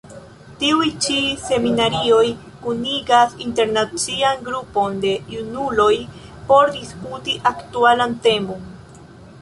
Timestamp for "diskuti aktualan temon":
6.81-8.67